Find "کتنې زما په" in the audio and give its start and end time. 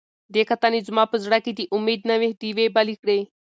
0.51-1.17